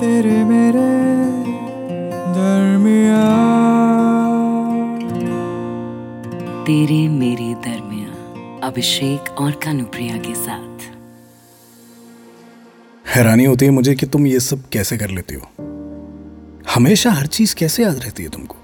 [0.00, 0.82] तेरे मेरे
[2.34, 3.24] दरमिया
[6.64, 10.86] तेरे मेरे दरमिया अभिषेक और कानुप्रिया के साथ।
[13.16, 15.42] हैरानी होती है मुझे कि तुम ये सब कैसे कर लेती हो।
[16.74, 18.56] हमेशा हर चीज़ कैसे याद रहती है तुमको?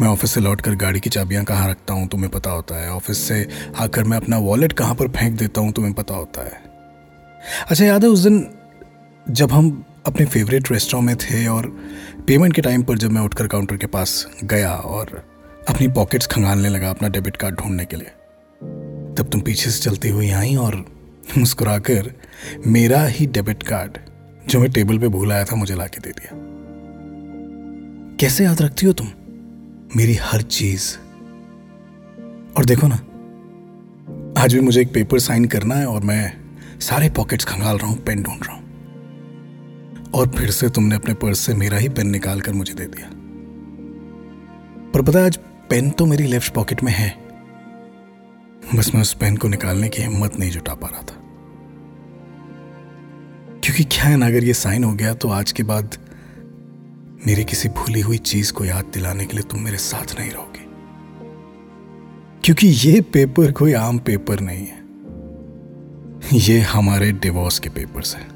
[0.00, 3.18] मैं ऑफ़िस से लौटकर गाड़ी की चाबियाँ कहाँ रखता हूँ तुम्हें पता होता है। ऑफ़िस
[3.18, 6.60] से आकर मैं अपना वॉलेट कहाँ पर फेंक देता हूँ तुम्हें पता होता है।
[7.70, 8.44] अच्छा याद है उस दिन
[9.30, 11.66] जब हम अपने फेवरेट रेस्टोरेंट में थे और
[12.26, 15.10] पेमेंट के टाइम पर जब मैं उठकर काउंटर के पास गया और
[15.68, 18.08] अपनी पॉकेट्स खंगालने लगा अपना डेबिट कार्ड ढूँढने के लिए,
[19.16, 20.84] तब तुम पीछे से चलती हुई आई और
[21.38, 22.12] मुस्कुराकर
[22.66, 23.98] मेरा ही डेबिट कार्ड
[24.48, 26.30] जो मैं टेबल पे भूल आया था मुझे लाके दे दिया।
[28.20, 29.08] कैसे याद रखती हो तुम
[29.96, 30.96] मेरी हर चीज़?
[32.56, 32.96] और देखो ना,
[34.42, 36.32] आज भी मुझे एक पेपर साइन करना है और मैं
[36.80, 38.61] सारे पॉकेट्स खंगाल रहा हूँ पेन ढूंढ रहा हूँ।
[40.14, 43.10] और फिर से तुमने अपने पर्स से मेरा ही पेन निकाल कर मुझे दे दिया।
[44.90, 45.36] पर पता आज
[45.70, 47.28] पेन तो मेरी लेफ़्ट पॉकेट में है।
[48.74, 51.18] बस मैं उस पेन को निकालने की हिम्मत नहीं जुटा पा रहा था।
[53.64, 55.98] क्योंकि क्या है ना, अगर ये साइन हो गया तो आज के बाद
[57.26, 60.72] मेरी किसी भूली हुई चीज़ को याद दिलाने के लिए तुम मेरे साथ नहीं रहोगे।
[62.44, 64.82] क्योंकि ये पेपर कोई आम पेपर नहीं है।
[66.34, 68.31] ये हमारे डिवोर्स के पेपर्स हैं।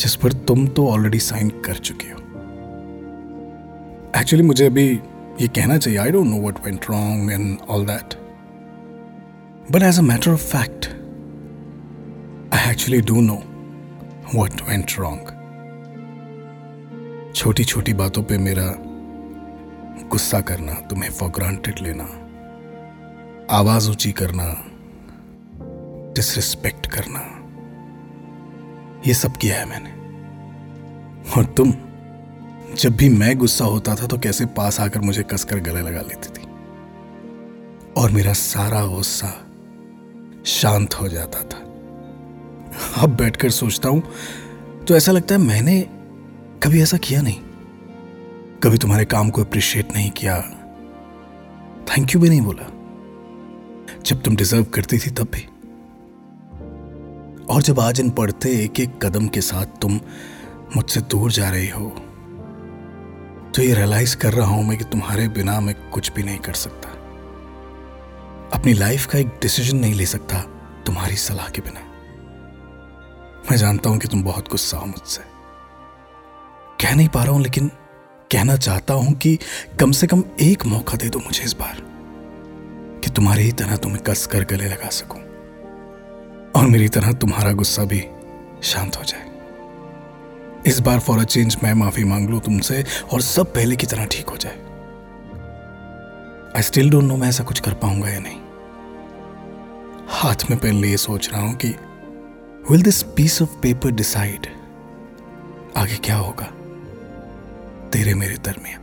[0.00, 2.18] जिस पर तुम तो ऑलरेडी साइन कर चुके हो।
[4.16, 5.00] एक्चुअली मुझे अभी
[5.40, 8.14] ये कहना चाहिए I don't know what went wrong and all that
[9.72, 10.86] but as a matter of fact
[12.54, 13.42] I actually do know
[14.34, 15.36] what went wrong
[17.34, 18.74] छोटी छोटी बातों पे मेरा
[20.08, 22.04] गुस्सा करना, तुम्हें फॉर ग्रांटेड लेना,
[23.50, 24.64] आवाज़ ऊँची करना
[26.12, 27.39] डिसरिस्पेक्ट करना
[29.06, 29.90] ये सब किया है मैंने।
[31.30, 31.72] और तुम,
[32.74, 36.28] जब भी मैं गुस्सा होता था तो कैसे पास आकर मुझे कसकर गले लगा लेती
[36.28, 36.46] थी?
[37.96, 39.32] और मेरा सारा गुस्सा
[40.46, 41.58] शांत हो जाता था।
[43.02, 44.02] अब बैठकर सोचता हूँ
[44.88, 45.80] तो ऐसा लगता है मैंने
[46.62, 47.40] कभी ऐसा किया नहीं।
[48.64, 50.40] कभी तुम्हारे काम को अप्रिशिएट नहीं किया।
[51.88, 52.66] थैंक यू भी नहीं बोला।
[54.06, 55.49] जब तुम डिजर्व करती थी तब भी।
[57.50, 59.92] और जब आज इन पढ़ते एक एक कदम के साथ तुम
[60.76, 61.88] मुझसे दूर जा रही हो
[63.50, 66.54] तो ये रियलाइज़ कर रहा हूँ मैं कि तुम्हारे बिना मैं कुछ भी नहीं कर
[66.54, 66.88] सकता।
[68.56, 70.38] अपनी लाइफ का एक डिसीज़न नहीं ले सकता
[70.86, 71.80] तुम्हारी सलाह के बिना।
[73.50, 75.22] मैं जानता हूँ कि तुम बहुत गुस्सा हो मुझसे।
[76.80, 77.68] कह नहीं पा रहा हूँ, लेकिन
[78.30, 79.38] कहना चाहता हूँ कि
[79.80, 81.82] कम से कम एक मौका दे दो मुझे इस बार,
[83.04, 85.19] कि तुम्हारी ही तरह तुम्हें कस कर गले लगा सकूँ।
[86.60, 88.00] और मेरी तरह तुम्हारा गुस्सा भी
[88.62, 89.28] शांत हो जाए।
[90.66, 94.04] इस बार फॉर अ चेंज मैं माफ़ी मांग लू तुमसे और सब पहले की तरह
[94.04, 94.56] ठीक हो जाए।
[96.56, 98.38] आई स्टिल डोंट नो मैं ऐसा कुछ कर पाऊँगा या नहीं।
[100.08, 101.68] हाथ में पेन लिए सोच रहा हूँ कि
[102.70, 104.46] will this piece of paper decide
[105.76, 106.46] आगे क्या होगा?
[107.90, 108.78] तेरे मेरे दरमिया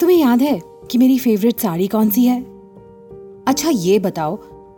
[0.00, 0.60] तुम्हें याद है
[0.90, 2.40] कि मेरी फेवरेट साड़ी कौन सी है?
[3.48, 4.36] अच्छा ये बताओ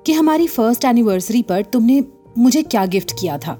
[0.09, 2.05] कि हमारी फ़र्स्ट एनिवर्सरी पर तुमने
[2.39, 3.55] मुझे क्या गिफ्ट किया था?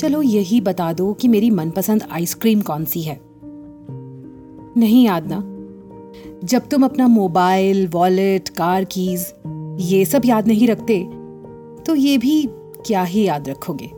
[0.00, 3.20] चलो यही बता दो कि मेरी मनपसंद आइसक्रीम कौन सी है।
[4.76, 5.38] नहीं याद ना।
[6.44, 9.34] जब तुम अपना मोबाइल वॉलेट कार कीज
[9.80, 11.10] ये सब याद नहीं रखते
[11.86, 12.48] तो ये भी
[12.86, 13.90] क्या ही याद रखोगे?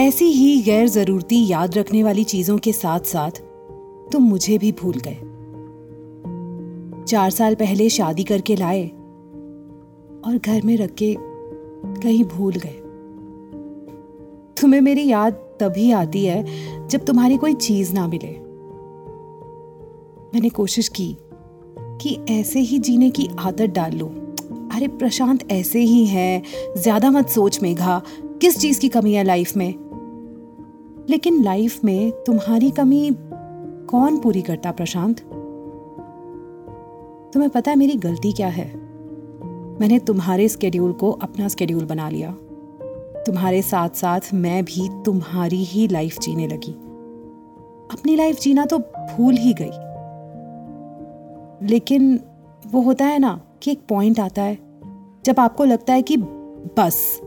[0.00, 3.30] ऐसी ही गैर जरूरती याद रखने वाली चीज़ों के साथ साथ
[4.12, 5.18] तुम मुझे भी भूल गए।
[7.04, 8.90] चार साल पहले शादी करके लाए
[10.24, 11.16] और घर में रख के
[11.84, 12.82] कहीं भूल गए।
[14.60, 16.46] तुम्हें मेरी याद तभी आती है
[16.88, 18.30] जब तुम्हारी कोई चीज़ ना मिले।
[20.34, 21.16] मैंने कोशिश की
[21.78, 24.06] कि ऐसे ही जीने की आदत डाल लो।
[24.72, 26.42] अरे, प्रशांत ऐसे ही है।
[26.76, 29.74] ज़्यादा मत सोच मेघा, किस चीज़ की कमी है लाइफ में?
[31.10, 33.16] लेकिन लाइफ में तुम्हारी कमी
[33.90, 35.20] कौन पूरी करता प्रशांत?
[37.32, 38.87] तुम्हें पता है मेरी गलती क्या है?
[39.80, 42.36] मैंने तुम्हारे स्केड्यूल को अपना स्केड्यूल बना लिया।
[43.26, 46.72] तुम्हारे साथ साथ मैं भी तुम्हारी ही लाइफ जीने लगी।
[47.92, 49.88] अपनी लाइफ जीना तो भूल ही गई।
[51.66, 52.20] लेकिन
[52.66, 54.58] वो होता है ना कि एक पॉइंट आता है,
[55.24, 56.16] जब आपको लगता है कि
[56.76, 57.20] बस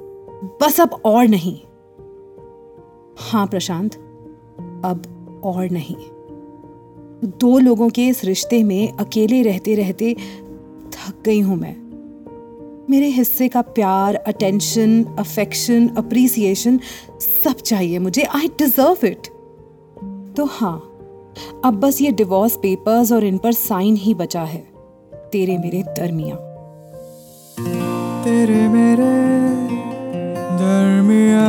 [0.44, 1.60] बस अब और नहीं।
[3.18, 3.96] हाँ प्रशांत,
[4.86, 5.02] अब
[5.44, 5.96] और नहीं।
[7.30, 10.14] दो लोगों के इस रिश्ते में अकेले रहते रहते
[10.92, 11.91] थक गई हूँ मैं।
[12.92, 16.80] मेरे हिस्से का प्यार अटेंशन अफेक्शन अप्रिसिएशन
[17.44, 19.28] सब चाहिए मुझे। आई डिजर्व इट
[20.38, 20.78] तो हाँ
[21.66, 24.60] अब बस ये डिवोर्स पेपर्स और इन पर साइन ही बचा है।
[25.32, 26.36] तेरे मेरे दरमिया।
[28.24, 29.10] तेरे मेरे
[30.60, 31.48] दरमिया।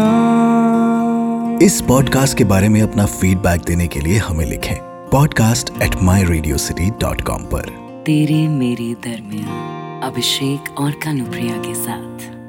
[1.67, 4.77] इस पॉडकास्ट के बारे में अपना फीडबैक देने के लिए हमें लिखें
[5.13, 7.69] podcast at my Radio City dot com पर।
[8.07, 12.42] तेरे मेरे दरमिया। अभिषेक और कानुप्रिया के साथ।